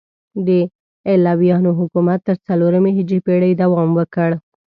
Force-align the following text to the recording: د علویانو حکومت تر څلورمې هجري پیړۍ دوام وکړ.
د 0.47 0.49
علویانو 1.09 1.71
حکومت 1.79 2.19
تر 2.27 2.37
څلورمې 2.47 2.91
هجري 2.97 3.19
پیړۍ 3.25 3.51
دوام 3.61 3.89
وکړ. 3.99 4.29